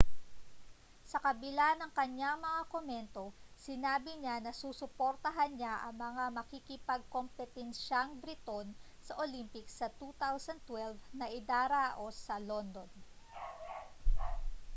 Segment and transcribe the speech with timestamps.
[1.11, 3.23] sa kabila ng kaniyang mga komento
[3.65, 8.67] sinabi niya na susuportahan niya ang mga makikipagkompetensiyang briton
[9.05, 12.89] sa olympics sa 2012 na idaraos sa london